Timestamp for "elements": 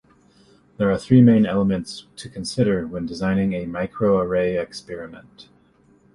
1.45-2.07